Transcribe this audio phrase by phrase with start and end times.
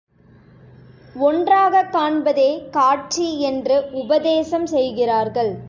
[1.13, 5.57] ஒன்றாகக் காண்பதே காட்சி என்று உபதேசம் செய்கிறார்கள்.